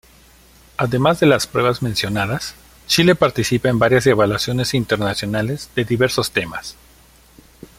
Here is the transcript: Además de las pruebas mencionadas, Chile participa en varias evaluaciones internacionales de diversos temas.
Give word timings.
Además 0.77 1.19
de 1.19 1.27
las 1.27 1.45
pruebas 1.45 1.83
mencionadas, 1.83 2.55
Chile 2.87 3.13
participa 3.13 3.69
en 3.69 3.77
varias 3.77 4.07
evaluaciones 4.07 4.73
internacionales 4.73 5.69
de 5.75 5.85
diversos 5.85 6.31
temas. 6.31 6.75